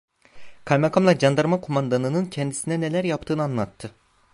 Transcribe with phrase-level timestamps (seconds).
[0.65, 3.91] Kaymakamla candarma kumandanının kendisine neler yaptığını anlattı.